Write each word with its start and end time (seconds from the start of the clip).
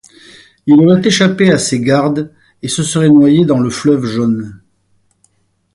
Il 0.65 0.81
aurait 0.81 1.05
échappé 1.05 1.51
à 1.51 1.59
ses 1.59 1.79
gardes 1.79 2.33
et 2.63 2.67
se 2.67 2.81
serait 2.81 3.07
noyé 3.09 3.45
dans 3.45 3.59
le 3.59 3.69
Fleuve 3.69 4.03
Jaune. 4.05 4.59